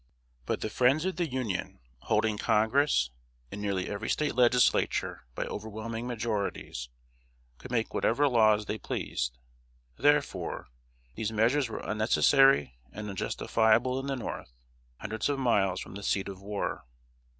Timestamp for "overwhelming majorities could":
5.45-7.69